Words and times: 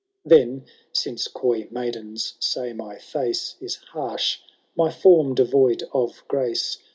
Then, 0.25 0.65
since 0.91 1.27
coy 1.27 1.67
maidens 1.69 2.33
say 2.39 2.73
my 2.73 2.97
face 2.97 3.55
Is 3.61 3.75
harsh, 3.75 4.39
my 4.75 4.89
form 4.89 5.35
devoid 5.35 5.83
of 5.93 6.23
grace. 6.27 6.79